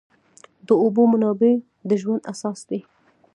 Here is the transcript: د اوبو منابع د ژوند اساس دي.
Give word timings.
د 0.67 0.69
اوبو 0.83 1.01
منابع 1.13 1.53
د 1.89 1.91
ژوند 2.01 2.21
اساس 2.33 2.59
دي. 2.69 2.79